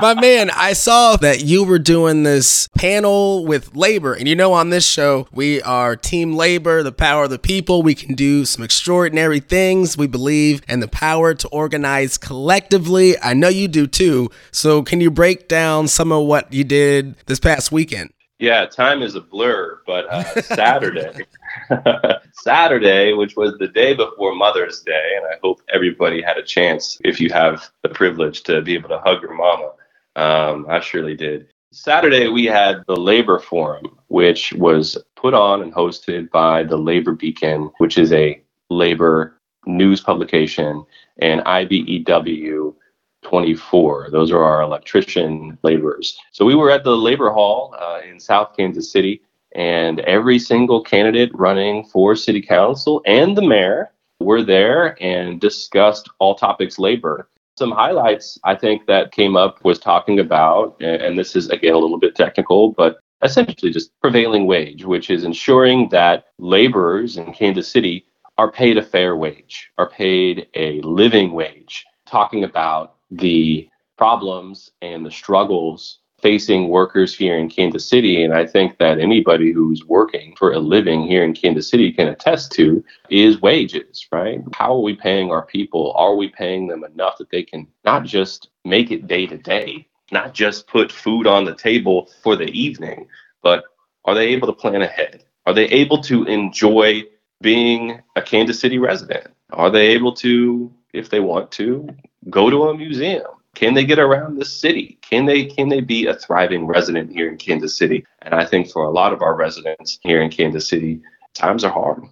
My 0.00 0.14
man, 0.20 0.50
I 0.50 0.72
saw 0.72 1.14
that 1.18 1.44
you 1.44 1.62
were 1.62 1.78
doing 1.78 2.24
this 2.24 2.66
panel 2.76 3.46
with 3.46 3.76
labor. 3.76 4.12
And 4.14 4.26
you 4.26 4.34
know, 4.34 4.54
on 4.54 4.70
this 4.70 4.84
show, 4.84 5.28
we 5.30 5.62
are 5.62 5.94
team 5.94 6.34
labor, 6.34 6.82
the 6.82 6.90
power 6.90 7.24
of 7.24 7.30
the 7.30 7.38
people. 7.38 7.84
We 7.84 7.94
can 7.94 8.16
do 8.16 8.44
some 8.44 8.64
extraordinary 8.64 9.38
things. 9.52 9.98
We 9.98 10.06
believe 10.06 10.62
in 10.66 10.80
the 10.80 10.88
power 10.88 11.34
to 11.34 11.48
organize 11.48 12.16
collectively. 12.16 13.20
I 13.20 13.34
know 13.34 13.50
you 13.50 13.68
do 13.68 13.86
too. 13.86 14.30
So, 14.50 14.82
can 14.82 15.02
you 15.02 15.10
break 15.10 15.46
down 15.46 15.88
some 15.88 16.10
of 16.10 16.24
what 16.24 16.50
you 16.50 16.64
did 16.64 17.16
this 17.26 17.38
past 17.38 17.70
weekend? 17.70 18.14
Yeah, 18.38 18.64
time 18.64 19.02
is 19.02 19.14
a 19.14 19.20
blur, 19.20 19.82
but 19.86 20.06
uh, 20.10 20.40
Saturday, 20.40 21.26
Saturday, 22.32 23.12
which 23.12 23.36
was 23.36 23.56
the 23.58 23.68
day 23.68 23.92
before 23.92 24.34
Mother's 24.34 24.80
Day, 24.80 25.10
and 25.16 25.26
I 25.26 25.38
hope 25.44 25.60
everybody 25.72 26.22
had 26.22 26.38
a 26.38 26.42
chance, 26.42 26.98
if 27.04 27.20
you 27.20 27.28
have 27.30 27.70
the 27.82 27.90
privilege, 27.90 28.42
to 28.44 28.62
be 28.62 28.72
able 28.72 28.88
to 28.88 29.00
hug 29.00 29.20
your 29.20 29.34
mama. 29.34 29.72
Um, 30.16 30.66
I 30.68 30.80
surely 30.80 31.14
did. 31.14 31.48
Saturday, 31.72 32.28
we 32.28 32.46
had 32.46 32.82
the 32.88 32.96
Labor 32.96 33.38
Forum, 33.38 33.98
which 34.08 34.54
was 34.54 34.96
put 35.14 35.34
on 35.34 35.62
and 35.62 35.72
hosted 35.72 36.30
by 36.30 36.64
the 36.64 36.78
Labor 36.78 37.12
Beacon, 37.12 37.70
which 37.78 37.98
is 37.98 38.12
a 38.12 38.42
labor 38.70 39.38
news 39.66 40.00
publication, 40.00 40.84
and 41.18 41.40
IBEW, 41.42 42.74
24. 43.22 44.08
Those 44.10 44.32
are 44.32 44.42
our 44.42 44.62
electrician 44.62 45.58
laborers. 45.62 46.18
So 46.32 46.44
we 46.44 46.54
were 46.54 46.70
at 46.70 46.84
the 46.84 46.96
labor 46.96 47.30
hall 47.30 47.74
uh, 47.78 48.00
in 48.08 48.18
South 48.18 48.56
Kansas 48.56 48.90
City, 48.90 49.22
and 49.54 50.00
every 50.00 50.38
single 50.38 50.82
candidate 50.82 51.30
running 51.34 51.84
for 51.84 52.16
city 52.16 52.40
council 52.40 53.02
and 53.06 53.36
the 53.36 53.42
mayor 53.42 53.92
were 54.20 54.42
there 54.42 54.96
and 55.02 55.40
discussed 55.40 56.08
all 56.18 56.34
topics 56.34 56.78
labor. 56.78 57.28
Some 57.58 57.70
highlights 57.70 58.38
I 58.44 58.54
think 58.54 58.86
that 58.86 59.12
came 59.12 59.36
up 59.36 59.62
was 59.64 59.78
talking 59.78 60.18
about, 60.18 60.80
and 60.80 61.18
this 61.18 61.36
is 61.36 61.50
again 61.50 61.74
a 61.74 61.78
little 61.78 61.98
bit 61.98 62.14
technical, 62.14 62.72
but 62.72 62.98
essentially 63.22 63.70
just 63.70 63.92
prevailing 64.00 64.46
wage, 64.46 64.84
which 64.84 65.10
is 65.10 65.24
ensuring 65.24 65.88
that 65.90 66.24
laborers 66.38 67.16
in 67.16 67.32
Kansas 67.32 67.68
City 67.68 68.06
are 68.38 68.50
paid 68.50 68.78
a 68.78 68.82
fair 68.82 69.16
wage, 69.16 69.70
are 69.78 69.88
paid 69.88 70.46
a 70.54 70.80
living 70.82 71.32
wage, 71.32 71.84
talking 72.06 72.44
about 72.44 72.96
the 73.10 73.68
problems 73.96 74.70
and 74.80 75.04
the 75.04 75.10
struggles 75.10 75.98
facing 76.22 76.68
workers 76.68 77.14
here 77.16 77.36
in 77.36 77.50
Kansas 77.50 77.86
City. 77.86 78.22
And 78.22 78.32
I 78.32 78.46
think 78.46 78.78
that 78.78 79.00
anybody 79.00 79.50
who's 79.50 79.84
working 79.84 80.34
for 80.36 80.52
a 80.52 80.58
living 80.58 81.02
here 81.02 81.24
in 81.24 81.34
Kansas 81.34 81.68
City 81.68 81.92
can 81.92 82.08
attest 82.08 82.52
to 82.52 82.82
is 83.10 83.42
wages, 83.42 84.06
right? 84.12 84.40
How 84.54 84.72
are 84.74 84.80
we 84.80 84.94
paying 84.94 85.30
our 85.30 85.44
people? 85.44 85.92
Are 85.96 86.14
we 86.14 86.28
paying 86.28 86.68
them 86.68 86.84
enough 86.84 87.18
that 87.18 87.30
they 87.30 87.42
can 87.42 87.66
not 87.84 88.04
just 88.04 88.50
make 88.64 88.92
it 88.92 89.08
day 89.08 89.26
to 89.26 89.36
day, 89.36 89.88
not 90.12 90.32
just 90.32 90.68
put 90.68 90.92
food 90.92 91.26
on 91.26 91.44
the 91.44 91.56
table 91.56 92.08
for 92.22 92.36
the 92.36 92.50
evening, 92.50 93.08
but 93.42 93.64
are 94.04 94.14
they 94.14 94.28
able 94.28 94.46
to 94.46 94.52
plan 94.52 94.82
ahead? 94.82 95.24
Are 95.46 95.54
they 95.54 95.66
able 95.66 96.00
to 96.02 96.24
enjoy 96.24 97.02
being 97.42 98.00
a 98.16 98.22
Kansas 98.22 98.58
City 98.58 98.78
resident? 98.78 99.26
Are 99.52 99.70
they 99.70 99.88
able 99.88 100.14
to, 100.14 100.72
if 100.94 101.10
they 101.10 101.20
want 101.20 101.50
to, 101.52 101.88
go 102.30 102.48
to 102.48 102.68
a 102.68 102.76
museum? 102.76 103.26
Can 103.54 103.74
they 103.74 103.84
get 103.84 103.98
around 103.98 104.38
the 104.38 104.46
city? 104.46 104.98
Can 105.02 105.26
they 105.26 105.44
can 105.44 105.68
they 105.68 105.80
be 105.80 106.06
a 106.06 106.14
thriving 106.14 106.66
resident 106.66 107.12
here 107.12 107.28
in 107.28 107.36
Kansas 107.36 107.76
City? 107.76 108.06
And 108.22 108.34
I 108.34 108.46
think 108.46 108.70
for 108.70 108.84
a 108.84 108.90
lot 108.90 109.12
of 109.12 109.20
our 109.20 109.34
residents 109.34 109.98
here 110.02 110.22
in 110.22 110.30
Kansas 110.30 110.66
City, 110.66 111.02
times 111.34 111.62
are 111.62 111.72
hard. 111.72 112.02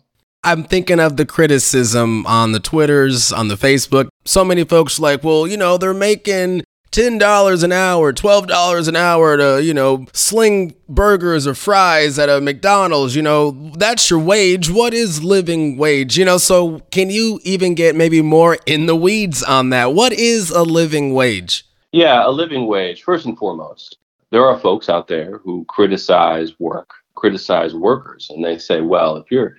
I'm 0.42 0.64
thinking 0.64 1.00
of 1.00 1.16
the 1.16 1.26
criticism 1.26 2.26
on 2.26 2.52
the 2.52 2.60
Twitters, 2.60 3.32
on 3.32 3.48
the 3.48 3.56
Facebook. 3.56 4.08
So 4.24 4.44
many 4.44 4.64
folks 4.64 4.98
like, 4.98 5.22
well, 5.22 5.46
you 5.46 5.56
know, 5.56 5.76
they're 5.76 5.94
making 5.94 6.62
$10 6.92 7.62
an 7.62 7.72
hour, 7.72 8.12
$12 8.12 8.88
an 8.88 8.96
hour 8.96 9.36
to, 9.36 9.62
you 9.62 9.72
know, 9.72 10.06
sling 10.12 10.74
burgers 10.88 11.46
or 11.46 11.54
fries 11.54 12.18
at 12.18 12.28
a 12.28 12.40
McDonald's, 12.40 13.14
you 13.14 13.22
know, 13.22 13.52
that's 13.76 14.10
your 14.10 14.18
wage. 14.18 14.70
What 14.70 14.92
is 14.92 15.22
living 15.22 15.76
wage? 15.76 16.18
You 16.18 16.24
know, 16.24 16.38
so 16.38 16.80
can 16.90 17.10
you 17.10 17.38
even 17.44 17.74
get 17.74 17.94
maybe 17.94 18.22
more 18.22 18.58
in 18.66 18.86
the 18.86 18.96
weeds 18.96 19.42
on 19.42 19.70
that? 19.70 19.94
What 19.94 20.12
is 20.12 20.50
a 20.50 20.62
living 20.62 21.14
wage? 21.14 21.64
Yeah, 21.92 22.26
a 22.26 22.30
living 22.30 22.66
wage, 22.66 23.02
first 23.02 23.26
and 23.26 23.38
foremost. 23.38 23.98
There 24.30 24.44
are 24.44 24.58
folks 24.58 24.88
out 24.88 25.08
there 25.08 25.38
who 25.38 25.64
criticize 25.68 26.58
work, 26.58 26.90
criticize 27.14 27.74
workers, 27.74 28.30
and 28.30 28.44
they 28.44 28.58
say, 28.58 28.80
well, 28.80 29.16
if 29.16 29.30
you're 29.30 29.56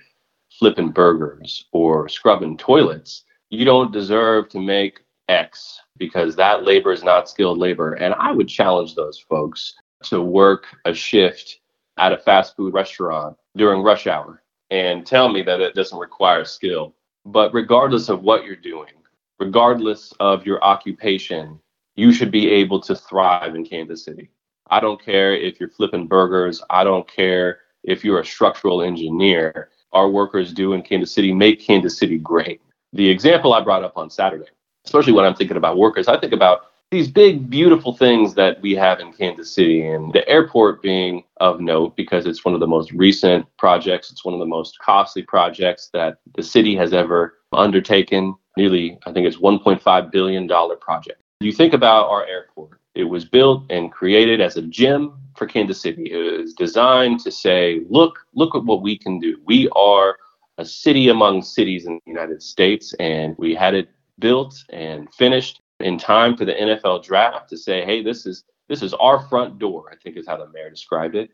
flipping 0.50 0.90
burgers 0.90 1.64
or 1.72 2.08
scrubbing 2.08 2.56
toilets, 2.56 3.24
you 3.50 3.64
don't 3.64 3.92
deserve 3.92 4.48
to 4.50 4.60
make 4.60 5.00
X 5.32 5.80
because 5.96 6.36
that 6.36 6.64
labor 6.64 6.92
is 6.92 7.02
not 7.02 7.28
skilled 7.28 7.58
labor. 7.58 7.94
And 7.94 8.14
I 8.14 8.32
would 8.32 8.48
challenge 8.48 8.94
those 8.94 9.18
folks 9.18 9.74
to 10.04 10.20
work 10.20 10.66
a 10.84 10.94
shift 10.94 11.60
at 11.98 12.12
a 12.12 12.18
fast 12.18 12.56
food 12.56 12.74
restaurant 12.74 13.36
during 13.56 13.82
rush 13.82 14.06
hour 14.06 14.42
and 14.70 15.06
tell 15.06 15.28
me 15.28 15.42
that 15.42 15.60
it 15.60 15.74
doesn't 15.74 15.98
require 15.98 16.44
skill. 16.44 16.94
But 17.24 17.52
regardless 17.54 18.08
of 18.08 18.22
what 18.22 18.44
you're 18.44 18.56
doing, 18.56 18.92
regardless 19.38 20.12
of 20.20 20.46
your 20.46 20.62
occupation, 20.62 21.58
you 21.94 22.12
should 22.12 22.30
be 22.30 22.50
able 22.50 22.80
to 22.80 22.94
thrive 22.94 23.54
in 23.54 23.64
Kansas 23.64 24.04
City. 24.04 24.30
I 24.70 24.80
don't 24.80 25.02
care 25.02 25.34
if 25.34 25.60
you're 25.60 25.68
flipping 25.68 26.06
burgers, 26.06 26.62
I 26.70 26.84
don't 26.84 27.06
care 27.08 27.60
if 27.84 28.04
you're 28.04 28.20
a 28.20 28.24
structural 28.24 28.82
engineer. 28.82 29.70
Our 29.92 30.08
workers 30.08 30.54
do 30.54 30.72
in 30.72 30.82
Kansas 30.82 31.12
City 31.12 31.32
make 31.32 31.60
Kansas 31.60 31.98
City 31.98 32.18
great. 32.18 32.62
The 32.94 33.08
example 33.08 33.52
I 33.52 33.60
brought 33.60 33.84
up 33.84 33.98
on 33.98 34.08
Saturday 34.08 34.46
especially 34.84 35.12
when 35.12 35.24
I'm 35.24 35.34
thinking 35.34 35.56
about 35.56 35.78
workers, 35.78 36.08
I 36.08 36.18
think 36.18 36.32
about 36.32 36.66
these 36.90 37.10
big, 37.10 37.48
beautiful 37.48 37.96
things 37.96 38.34
that 38.34 38.60
we 38.60 38.74
have 38.74 39.00
in 39.00 39.14
Kansas 39.14 39.50
City, 39.52 39.86
and 39.86 40.12
the 40.12 40.28
airport 40.28 40.82
being 40.82 41.24
of 41.38 41.58
note 41.58 41.96
because 41.96 42.26
it's 42.26 42.44
one 42.44 42.52
of 42.52 42.60
the 42.60 42.66
most 42.66 42.92
recent 42.92 43.46
projects. 43.56 44.12
It's 44.12 44.26
one 44.26 44.34
of 44.34 44.40
the 44.40 44.46
most 44.46 44.78
costly 44.78 45.22
projects 45.22 45.88
that 45.94 46.18
the 46.36 46.42
city 46.42 46.76
has 46.76 46.92
ever 46.92 47.38
undertaken. 47.52 48.34
Nearly, 48.58 48.98
I 49.06 49.12
think 49.12 49.26
it's 49.26 49.38
$1.5 49.38 50.12
billion 50.12 50.46
project. 50.46 51.18
You 51.40 51.52
think 51.52 51.72
about 51.72 52.10
our 52.10 52.26
airport, 52.26 52.78
it 52.94 53.04
was 53.04 53.24
built 53.24 53.64
and 53.70 53.90
created 53.90 54.42
as 54.42 54.58
a 54.58 54.62
gym 54.62 55.14
for 55.34 55.46
Kansas 55.46 55.80
City. 55.80 56.12
It 56.12 56.40
was 56.42 56.52
designed 56.52 57.20
to 57.20 57.32
say, 57.32 57.80
look, 57.88 58.18
look 58.34 58.54
at 58.54 58.64
what 58.64 58.82
we 58.82 58.98
can 58.98 59.18
do. 59.18 59.38
We 59.46 59.70
are 59.70 60.18
a 60.58 60.64
city 60.64 61.08
among 61.08 61.40
cities 61.40 61.86
in 61.86 61.94
the 62.04 62.10
United 62.10 62.42
States, 62.42 62.92
and 63.00 63.34
we 63.38 63.54
had 63.54 63.72
it 63.72 63.88
built 64.18 64.54
and 64.70 65.12
finished 65.14 65.60
in 65.80 65.98
time 65.98 66.36
for 66.36 66.44
the 66.44 66.52
NFL 66.52 67.04
draft 67.04 67.48
to 67.50 67.56
say, 67.56 67.84
hey, 67.84 68.02
this 68.02 68.26
is 68.26 68.44
this 68.68 68.82
is 68.82 68.94
our 68.94 69.20
front 69.28 69.58
door, 69.58 69.90
I 69.92 69.96
think 69.96 70.16
is 70.16 70.26
how 70.26 70.38
the 70.38 70.48
mayor 70.48 70.70
described 70.70 71.14
it. 71.14 71.30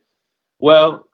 Well, 0.58 1.08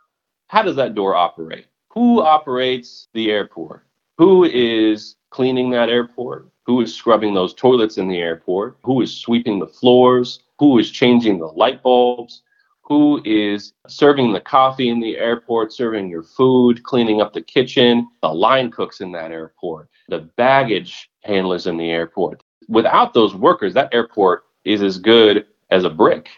how 0.47 0.63
does 0.63 0.77
that 0.77 0.95
door 0.95 1.15
operate? 1.15 1.67
Who 1.89 2.23
operates 2.23 3.09
the 3.13 3.31
airport? 3.31 3.87
Who 4.19 4.45
is 4.45 5.17
cleaning 5.31 5.71
that 5.71 5.89
airport? 5.89 6.49
Who 6.67 6.81
is 6.81 6.95
scrubbing 6.95 7.35
those 7.35 7.53
toilets 7.53 7.99
in 7.99 8.09
the 8.09 8.19
airport? 8.19 8.79
Who 8.85 9.03
is 9.03 9.15
sweeping 9.15 9.59
the 9.59 9.67
floors? 9.67 10.41
Who 10.59 10.79
is 10.79 10.91
changing 10.91 11.39
the 11.39 11.47
light 11.47 11.83
bulbs? 11.83 12.43
Who 12.83 13.21
is 13.25 13.73
serving 13.89 14.33
the 14.33 14.41
coffee 14.41 14.91
in 14.91 15.01
the 15.01 15.17
airport, 15.17 15.73
serving 15.73 16.09
your 16.09 16.23
food, 16.23 16.83
cleaning 16.85 17.21
up 17.21 17.33
the 17.33 17.43
kitchen, 17.43 18.09
the 18.23 18.29
line 18.29 18.71
cooks 18.71 19.01
in 19.01 19.11
that 19.13 19.33
airport, 19.33 19.89
the 20.09 20.19
baggage 20.37 21.11
handlers 21.23 21.67
in 21.67 21.77
the 21.77 21.91
airport. 21.91 22.43
Without 22.69 23.15
those 23.15 23.35
workers, 23.35 23.75
that 23.75 23.93
airport 23.93 24.45
is 24.65 24.83
as 24.83 24.99
good 24.99 25.47
as 25.71 25.85
a 25.85 25.91
brick. 25.91 26.29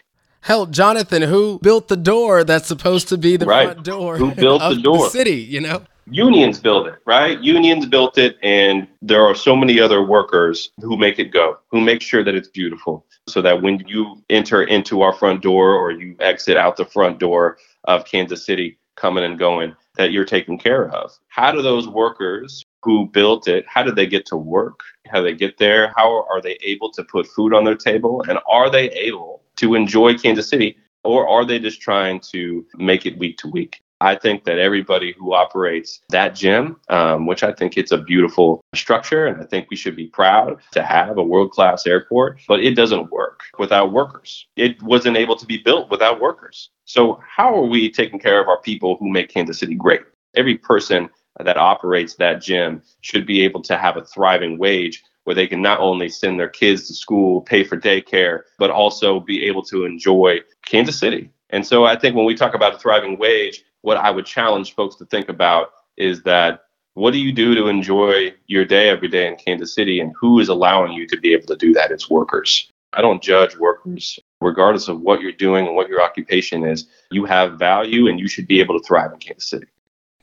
Hell, 0.41 0.67
Johnathan, 0.67 1.27
who 1.27 1.59
built 1.59 1.87
the 1.87 1.97
door 1.97 2.43
that's 2.43 2.67
supposed 2.67 3.09
to 3.09 3.17
be 3.17 3.37
the 3.37 3.45
right. 3.45 3.65
front 3.65 3.83
door? 3.83 4.17
Who 4.17 4.33
built 4.33 4.61
the 4.61 4.81
door? 4.81 5.05
The 5.05 5.09
city, 5.09 5.41
you 5.41 5.61
know? 5.61 5.83
Unions 6.09 6.59
built 6.59 6.87
it, 6.87 6.95
right? 7.05 7.37
Unions 7.41 7.85
built 7.85 8.17
it, 8.17 8.37
and 8.41 8.87
there 9.01 9.25
are 9.25 9.35
so 9.35 9.57
many 9.57 9.77
other 9.79 10.01
workers 10.01 10.71
who 10.79 10.95
make 10.95 11.19
it 11.19 11.33
go, 11.33 11.57
who 11.69 11.81
make 11.81 12.01
sure 12.01 12.23
that 12.23 12.33
it's 12.33 12.47
beautiful, 12.47 13.05
so 13.27 13.41
that 13.41 13.61
when 13.61 13.83
you 13.87 14.23
enter 14.29 14.63
into 14.63 15.01
our 15.01 15.11
front 15.11 15.41
door 15.41 15.73
or 15.73 15.91
you 15.91 16.15
exit 16.21 16.55
out 16.55 16.77
the 16.77 16.85
front 16.85 17.19
door 17.19 17.57
of 17.83 18.05
Kansas 18.05 18.45
City, 18.45 18.79
coming 18.95 19.23
and 19.23 19.37
going, 19.37 19.75
that 19.97 20.11
you're 20.11 20.25
taken 20.25 20.57
care 20.57 20.89
of. 20.89 21.11
How 21.27 21.51
do 21.51 21.61
those 21.61 21.87
workers 21.87 22.63
who 22.83 23.07
built 23.07 23.47
it, 23.47 23.65
how 23.67 23.83
did 23.83 23.95
they 23.95 24.07
get 24.07 24.25
to 24.27 24.37
work? 24.37 24.79
How 25.07 25.21
they 25.21 25.33
get 25.33 25.57
there? 25.57 25.93
How 25.95 26.25
are 26.31 26.41
they 26.41 26.57
able 26.61 26.91
to 26.91 27.03
put 27.03 27.27
food 27.27 27.53
on 27.53 27.63
their 27.63 27.75
table? 27.75 28.23
And 28.29 28.39
are 28.47 28.69
they 28.69 28.89
able 28.91 29.43
to 29.57 29.75
enjoy 29.75 30.17
Kansas 30.17 30.49
City? 30.49 30.77
Or 31.03 31.27
are 31.27 31.45
they 31.45 31.59
just 31.59 31.81
trying 31.81 32.19
to 32.31 32.65
make 32.77 33.05
it 33.05 33.17
week 33.17 33.37
to 33.39 33.47
week? 33.47 33.81
I 33.99 34.15
think 34.15 34.43
that 34.43 34.59
everybody 34.59 35.15
who 35.17 35.33
operates 35.33 36.01
that 36.09 36.35
gym, 36.35 36.79
um, 36.89 37.25
which 37.25 37.43
I 37.43 37.51
think 37.51 37.77
it's 37.77 37.91
a 37.91 37.97
beautiful 37.97 38.61
structure, 38.75 39.25
and 39.25 39.41
I 39.41 39.45
think 39.45 39.67
we 39.69 39.75
should 39.75 39.95
be 39.95 40.07
proud 40.07 40.61
to 40.71 40.83
have 40.83 41.17
a 41.17 41.23
world 41.23 41.51
class 41.51 41.87
airport, 41.87 42.41
but 42.47 42.59
it 42.59 42.75
doesn't 42.75 43.11
work 43.11 43.41
without 43.57 43.91
workers. 43.91 44.45
It 44.55 44.81
wasn't 44.83 45.17
able 45.17 45.35
to 45.35 45.45
be 45.45 45.57
built 45.57 45.89
without 45.89 46.21
workers. 46.21 46.69
So, 46.85 47.19
how 47.27 47.55
are 47.55 47.65
we 47.65 47.89
taking 47.89 48.19
care 48.19 48.39
of 48.39 48.47
our 48.47 48.61
people 48.61 48.97
who 48.99 49.09
make 49.09 49.29
Kansas 49.29 49.59
City 49.59 49.73
great? 49.73 50.01
Every 50.35 50.57
person 50.57 51.09
that 51.43 51.57
operates 51.57 52.15
that 52.15 52.41
gym 52.41 52.81
should 53.01 53.25
be 53.25 53.41
able 53.41 53.61
to 53.63 53.77
have 53.77 53.97
a 53.97 54.05
thriving 54.05 54.57
wage 54.57 55.03
where 55.23 55.35
they 55.35 55.47
can 55.47 55.61
not 55.61 55.79
only 55.79 56.07
send 56.07 56.39
their 56.39 56.47
kids 56.47 56.87
to 56.87 56.93
school, 56.93 57.41
pay 57.41 57.63
for 57.63 57.77
daycare, 57.77 58.43
but 58.57 58.71
also 58.71 59.19
be 59.19 59.45
able 59.45 59.61
to 59.61 59.83
enjoy 59.83 60.39
Kansas 60.65 60.97
City. 60.97 61.29
And 61.49 61.65
so 61.65 61.85
I 61.85 61.97
think 61.97 62.15
when 62.15 62.25
we 62.25 62.35
talk 62.35 62.53
about 62.53 62.75
a 62.75 62.77
thriving 62.77 63.17
wage, 63.17 63.63
what 63.81 63.97
I 63.97 64.09
would 64.09 64.25
challenge 64.25 64.73
folks 64.73 64.95
to 64.95 65.05
think 65.05 65.29
about 65.29 65.71
is 65.97 66.23
that 66.23 66.61
what 66.93 67.11
do 67.11 67.19
you 67.19 67.31
do 67.31 67.53
to 67.55 67.67
enjoy 67.67 68.33
your 68.47 68.65
day 68.65 68.89
every 68.89 69.07
day 69.07 69.27
in 69.27 69.35
Kansas 69.35 69.75
City 69.75 69.99
and 69.99 70.13
who 70.19 70.39
is 70.39 70.49
allowing 70.49 70.93
you 70.93 71.05
to 71.07 71.17
be 71.19 71.33
able 71.33 71.47
to 71.47 71.55
do 71.55 71.73
that? 71.73 71.91
It's 71.91 72.09
workers. 72.09 72.71
I 72.93 73.01
don't 73.01 73.21
judge 73.21 73.55
workers 73.57 74.19
regardless 74.41 74.87
of 74.87 75.01
what 75.01 75.21
you're 75.21 75.31
doing 75.31 75.67
and 75.67 75.75
what 75.75 75.89
your 75.89 76.01
occupation 76.01 76.63
is. 76.63 76.87
You 77.11 77.25
have 77.25 77.59
value 77.59 78.07
and 78.07 78.19
you 78.19 78.27
should 78.27 78.47
be 78.47 78.59
able 78.59 78.79
to 78.79 78.85
thrive 78.85 79.11
in 79.11 79.19
Kansas 79.19 79.49
City. 79.49 79.67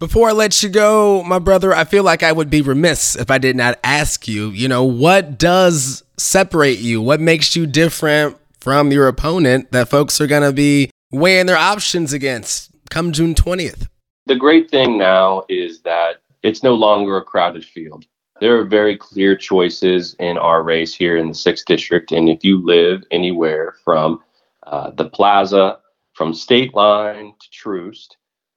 Before 0.00 0.28
I 0.28 0.32
let 0.32 0.60
you 0.60 0.68
go, 0.68 1.22
my 1.22 1.38
brother, 1.38 1.72
I 1.72 1.84
feel 1.84 2.02
like 2.02 2.24
I 2.24 2.32
would 2.32 2.50
be 2.50 2.62
remiss 2.62 3.14
if 3.14 3.30
I 3.30 3.38
did 3.38 3.54
not 3.54 3.78
ask 3.84 4.26
you, 4.26 4.50
you 4.50 4.66
know, 4.66 4.82
what 4.82 5.38
does 5.38 6.02
separate 6.16 6.80
you? 6.80 7.00
What 7.00 7.20
makes 7.20 7.54
you 7.54 7.64
different 7.64 8.36
from 8.58 8.90
your 8.90 9.06
opponent 9.06 9.70
that 9.70 9.88
folks 9.88 10.20
are 10.20 10.26
going 10.26 10.42
to 10.42 10.52
be 10.52 10.90
weighing 11.12 11.46
their 11.46 11.56
options 11.56 12.12
against 12.12 12.72
come 12.90 13.12
June 13.12 13.36
20th? 13.36 13.86
The 14.26 14.34
great 14.34 14.68
thing 14.68 14.98
now 14.98 15.44
is 15.48 15.82
that 15.82 16.22
it's 16.42 16.64
no 16.64 16.74
longer 16.74 17.16
a 17.16 17.22
crowded 17.22 17.64
field. 17.64 18.04
There 18.40 18.58
are 18.58 18.64
very 18.64 18.96
clear 18.96 19.36
choices 19.36 20.16
in 20.18 20.38
our 20.38 20.64
race 20.64 20.92
here 20.92 21.16
in 21.16 21.28
the 21.28 21.34
6th 21.34 21.66
District. 21.66 22.10
And 22.10 22.28
if 22.28 22.42
you 22.42 22.60
live 22.64 23.04
anywhere 23.12 23.76
from 23.84 24.24
uh, 24.66 24.90
the 24.90 25.08
plaza, 25.08 25.78
from 26.14 26.34
State 26.34 26.74
Line 26.74 27.32
to 27.40 27.50
Troost, 27.50 28.16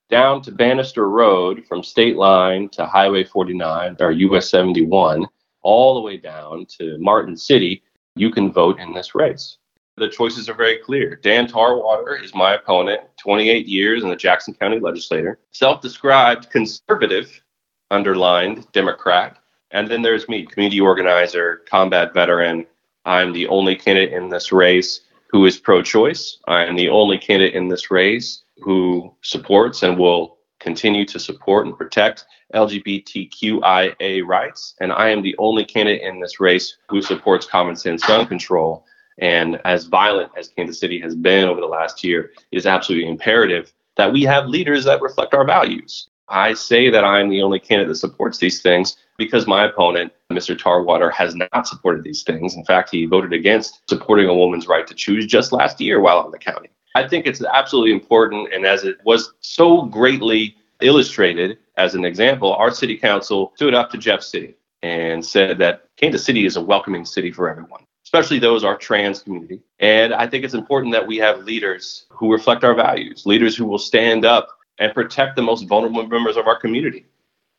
down 0.09 0.41
to 0.41 0.51
Bannister 0.51 1.09
Road, 1.09 1.65
from 1.67 1.83
State 1.83 2.15
Line 2.15 2.69
to 2.69 2.85
Highway 2.85 3.23
49 3.23 3.97
or 3.99 4.11
US 4.11 4.49
71, 4.49 5.27
all 5.61 5.95
the 5.95 6.01
way 6.01 6.17
down 6.17 6.65
to 6.77 6.97
Martin 6.99 7.35
City, 7.35 7.83
you 8.15 8.31
can 8.31 8.51
vote 8.51 8.79
in 8.79 8.93
this 8.93 9.15
race. 9.15 9.57
The 9.97 10.07
choices 10.07 10.47
are 10.47 10.53
very 10.53 10.77
clear. 10.77 11.15
Dan 11.15 11.47
Tarwater 11.47 12.15
is 12.23 12.33
my 12.35 12.53
opponent, 12.53 13.01
28 13.17 13.67
years 13.67 14.03
in 14.03 14.09
the 14.09 14.15
Jackson 14.15 14.53
County 14.53 14.79
legislature, 14.79 15.39
self 15.51 15.81
described 15.81 16.49
conservative, 16.51 17.41
underlined 17.91 18.71
Democrat. 18.71 19.37
And 19.71 19.87
then 19.87 20.01
there's 20.01 20.29
me, 20.29 20.45
community 20.45 20.79
organizer, 20.79 21.63
combat 21.69 22.13
veteran. 22.13 22.65
I'm 23.05 23.33
the 23.33 23.47
only 23.47 23.75
candidate 23.75 24.13
in 24.13 24.29
this 24.29 24.51
race 24.51 25.01
who 25.29 25.45
is 25.45 25.57
pro 25.57 25.81
choice. 25.81 26.37
I 26.47 26.63
am 26.63 26.75
the 26.75 26.89
only 26.89 27.17
candidate 27.17 27.55
in 27.55 27.67
this 27.67 27.91
race 27.91 28.43
who 28.61 29.13
supports 29.21 29.83
and 29.83 29.97
will 29.97 30.37
continue 30.59 31.05
to 31.05 31.19
support 31.19 31.65
and 31.65 31.77
protect 31.77 32.25
LGBTQIA 32.53 34.25
rights. 34.25 34.75
And 34.79 34.91
I 34.91 35.09
am 35.09 35.21
the 35.21 35.35
only 35.37 35.65
candidate 35.65 36.01
in 36.01 36.19
this 36.19 36.39
race 36.39 36.77
who 36.89 37.01
supports 37.01 37.45
common 37.45 37.75
sense 37.75 38.05
gun 38.05 38.25
control. 38.25 38.85
And 39.19 39.59
as 39.65 39.85
violent 39.85 40.31
as 40.37 40.49
Kansas 40.49 40.79
City 40.79 40.99
has 41.01 41.15
been 41.15 41.47
over 41.47 41.59
the 41.59 41.67
last 41.67 42.03
year, 42.03 42.31
it 42.51 42.57
is 42.57 42.65
absolutely 42.65 43.09
imperative 43.09 43.73
that 43.95 44.13
we 44.13 44.23
have 44.23 44.47
leaders 44.47 44.85
that 44.85 45.01
reflect 45.01 45.33
our 45.33 45.45
values. 45.45 46.09
I 46.29 46.53
say 46.53 46.89
that 46.89 47.03
I'm 47.03 47.29
the 47.29 47.41
only 47.41 47.59
candidate 47.59 47.89
that 47.89 47.95
supports 47.95 48.37
these 48.37 48.61
things 48.61 48.97
because 49.17 49.47
my 49.47 49.65
opponent, 49.65 50.11
Mr. 50.31 50.57
Tarwater, 50.57 51.09
has 51.09 51.35
not 51.35 51.67
supported 51.67 52.03
these 52.03 52.23
things. 52.23 52.55
In 52.55 52.65
fact, 52.65 52.89
he 52.91 53.05
voted 53.05 53.33
against 53.33 53.81
supporting 53.89 54.27
a 54.27 54.35
woman's 54.35 54.67
right 54.67 54.85
to 54.85 54.93
choose 54.93 55.25
just 55.25 55.51
last 55.51 55.79
year 55.79 55.99
while 55.99 56.19
on 56.19 56.31
the 56.31 56.37
county. 56.37 56.69
I 56.95 57.07
think 57.07 57.27
it's 57.27 57.43
absolutely 57.43 57.91
important. 57.91 58.53
And 58.53 58.65
as 58.65 58.83
it 58.83 58.97
was 59.05 59.33
so 59.39 59.83
greatly 59.83 60.55
illustrated 60.81 61.57
as 61.77 61.95
an 61.95 62.05
example, 62.05 62.53
our 62.53 62.71
city 62.71 62.97
council 62.97 63.51
stood 63.55 63.73
up 63.73 63.91
to 63.91 63.97
Jeff 63.97 64.21
City 64.21 64.55
and 64.81 65.25
said 65.25 65.57
that 65.59 65.85
Kansas 65.97 66.23
City 66.23 66.45
is 66.45 66.55
a 66.55 66.61
welcoming 66.61 67.05
city 67.05 67.31
for 67.31 67.49
everyone, 67.49 67.83
especially 68.05 68.39
those 68.39 68.63
our 68.63 68.77
trans 68.77 69.21
community. 69.21 69.61
And 69.79 70.13
I 70.13 70.27
think 70.27 70.43
it's 70.43 70.53
important 70.53 70.93
that 70.93 71.05
we 71.05 71.17
have 71.17 71.43
leaders 71.43 72.05
who 72.09 72.31
reflect 72.31 72.63
our 72.63 72.75
values, 72.75 73.25
leaders 73.25 73.55
who 73.55 73.65
will 73.65 73.79
stand 73.79 74.25
up 74.25 74.49
and 74.79 74.93
protect 74.93 75.35
the 75.35 75.41
most 75.41 75.67
vulnerable 75.67 76.05
members 76.05 76.37
of 76.37 76.47
our 76.47 76.59
community. 76.59 77.05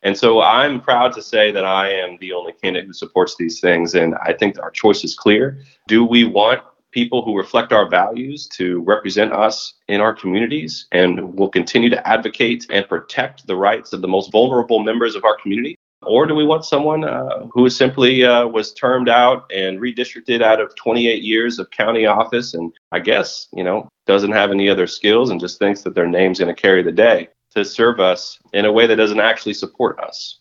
And 0.03 0.17
so 0.17 0.41
I'm 0.41 0.81
proud 0.81 1.13
to 1.15 1.23
say 1.23 1.51
that 1.51 1.65
I 1.65 1.91
am 1.91 2.19
the 2.21 2.33
only 2.33 2.53
candidate 2.53 2.87
who 2.87 2.93
supports 2.93 3.35
these 3.37 3.59
things. 3.59 3.95
And 3.95 4.15
I 4.23 4.33
think 4.33 4.59
our 4.61 4.71
choice 4.71 5.03
is 5.03 5.17
clear. 5.17 5.61
Do 5.89 6.05
we 6.05 6.25
want 6.25 6.63
people 6.93 7.25
who 7.25 7.37
reflect 7.37 7.73
our 7.73 7.89
values 7.89 8.49
to 8.49 8.81
represent 8.83 9.33
us 9.33 9.75
in 9.89 10.01
our 10.01 10.15
communities 10.15 10.87
and 10.93 11.35
will 11.35 11.49
continue 11.49 11.91
to 11.91 12.09
advocate 12.09 12.67
and 12.71 12.89
protect 12.89 13.47
the 13.47 13.57
rights 13.57 13.93
of 13.93 14.03
the 14.03 14.09
most 14.09 14.33
vulnerable 14.33 14.81
members 14.81 15.15
of 15.15 15.25
our 15.25 15.37
community? 15.37 15.77
Or 16.03 16.27
do 16.27 16.35
we 16.35 16.47
want 16.47 16.65
someone 16.65 17.05
uh, 17.05 17.47
who 17.53 17.69
simply 17.69 18.25
uh, 18.25 18.47
was 18.47 18.73
termed 18.73 19.09
out 19.09 19.51
and 19.53 19.81
redistricted 19.81 20.43
out 20.43 20.61
of 20.61 20.75
28 20.77 21.23
years 21.23 21.59
of 21.59 21.71
county 21.71 22.07
office 22.07 22.55
and 22.55 22.73
I 22.93 23.01
guess, 23.01 23.49
you 23.53 23.65
know, 23.65 23.89
doesn't 24.07 24.33
have 24.33 24.51
any 24.51 24.69
other 24.69 24.87
skills 24.87 25.31
and 25.31 25.41
just 25.41 25.59
thinks 25.59 25.83
that 25.83 25.95
their 25.95 26.07
name's 26.07 26.39
going 26.39 26.55
to 26.55 26.61
carry 26.61 26.83
the 26.83 26.93
day 26.93 27.29
to 27.55 27.65
serve 27.65 27.99
us 27.99 28.39
in 28.53 28.65
a 28.65 28.73
way 28.73 28.87
that 28.87 28.97
doesn't 28.97 29.21
actually 29.21 29.55
support 29.55 29.99
us? 29.99 30.39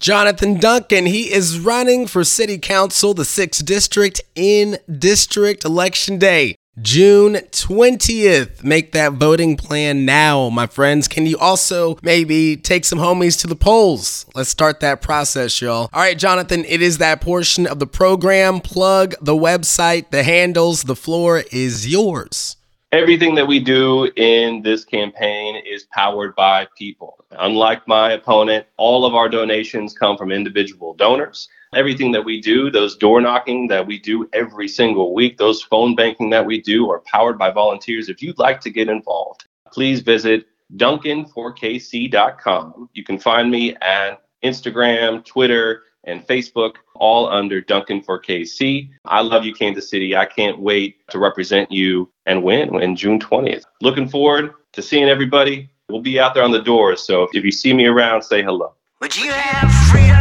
Johnathan 0.00 0.58
Duncan, 0.58 1.04
he 1.04 1.30
is 1.30 1.60
running 1.60 2.06
for 2.06 2.24
city 2.24 2.56
council, 2.56 3.12
the 3.12 3.24
6th 3.24 3.62
district 3.66 4.22
in 4.34 4.78
district 4.90 5.62
election 5.62 6.18
day. 6.18 6.54
June 6.80 7.34
20th. 7.34 8.64
Make 8.64 8.92
that 8.92 9.12
voting 9.12 9.58
plan 9.58 10.06
now, 10.06 10.48
my 10.48 10.66
friends. 10.66 11.06
Can 11.06 11.26
you 11.26 11.36
also 11.36 11.98
maybe 12.02 12.56
take 12.56 12.86
some 12.86 12.98
homies 12.98 13.38
to 13.42 13.46
the 13.46 13.54
polls? 13.54 14.24
Let's 14.34 14.48
start 14.48 14.80
that 14.80 15.02
process, 15.02 15.60
y'all. 15.60 15.90
All 15.92 16.00
right, 16.00 16.16
Johnathan, 16.16 16.64
it 16.66 16.80
is 16.80 16.96
that 16.96 17.20
portion 17.20 17.66
of 17.66 17.78
the 17.78 17.86
program. 17.86 18.60
Plug 18.60 19.14
the 19.20 19.36
website, 19.36 20.10
the 20.10 20.22
handles, 20.22 20.84
the 20.84 20.96
floor 20.96 21.42
is 21.52 21.86
yours. 21.86 22.56
Everything 22.92 23.36
that 23.36 23.46
we 23.46 23.60
do 23.60 24.10
in 24.16 24.62
this 24.62 24.84
campaign 24.84 25.62
is 25.64 25.86
powered 25.92 26.34
by 26.34 26.66
people. 26.76 27.24
Unlike 27.38 27.86
my 27.86 28.10
opponent, 28.10 28.66
all 28.78 29.04
of 29.04 29.14
our 29.14 29.28
donations 29.28 29.94
come 29.94 30.16
from 30.16 30.32
individual 30.32 30.94
donors. 30.94 31.48
Everything 31.72 32.10
that 32.10 32.24
we 32.24 32.40
do, 32.40 32.68
those 32.68 32.96
door 32.96 33.20
knocking 33.20 33.68
that 33.68 33.86
we 33.86 33.96
do 33.96 34.28
every 34.32 34.66
single 34.66 35.14
week, 35.14 35.38
those 35.38 35.62
phone 35.62 35.94
banking 35.94 36.30
that 36.30 36.44
we 36.44 36.60
do 36.60 36.90
are 36.90 37.00
powered 37.06 37.38
by 37.38 37.52
volunteers. 37.52 38.08
If 38.08 38.22
you'd 38.22 38.40
like 38.40 38.60
to 38.62 38.70
get 38.70 38.88
involved, 38.88 39.44
please 39.72 40.00
visit 40.00 40.46
duncan4kc.com. 40.76 42.90
You 42.92 43.04
can 43.04 43.20
find 43.20 43.52
me 43.52 43.76
at 43.76 44.20
Instagram, 44.42 45.24
Twitter, 45.24 45.84
and 46.04 46.26
Facebook, 46.26 46.76
all 46.94 47.28
under 47.28 47.60
Duncan 47.60 48.02
for 48.02 48.20
KC. 48.20 48.90
I 49.04 49.20
love 49.20 49.44
you, 49.44 49.54
Kansas 49.54 49.90
City. 49.90 50.16
I 50.16 50.26
can't 50.26 50.58
wait 50.58 51.06
to 51.10 51.18
represent 51.18 51.70
you 51.70 52.10
and 52.26 52.42
win 52.42 52.80
in 52.82 52.96
June 52.96 53.18
20th. 53.18 53.64
Looking 53.80 54.08
forward 54.08 54.54
to 54.72 54.82
seeing 54.82 55.08
everybody. 55.08 55.70
We'll 55.88 56.02
be 56.02 56.20
out 56.20 56.34
there 56.34 56.44
on 56.44 56.52
the 56.52 56.62
doors. 56.62 57.02
So 57.02 57.28
if 57.32 57.44
you 57.44 57.52
see 57.52 57.72
me 57.72 57.86
around, 57.86 58.22
say 58.22 58.42
hello. 58.42 58.74
Would 59.00 59.16
you 59.16 59.30
have 59.30 59.90
freedom 59.90 60.19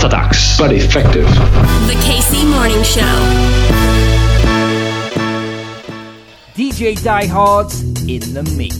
unorthodox, 0.00 0.56
but 0.58 0.72
effective. 0.72 1.26
The 1.26 1.96
KC 2.00 2.48
Morning 2.48 2.82
Show. 2.82 3.00
DJ 6.54 7.02
Diehards 7.02 7.82
in 8.08 8.32
the 8.32 8.42
mix. 8.56 8.79